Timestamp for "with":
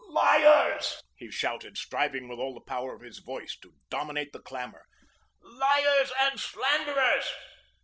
2.27-2.39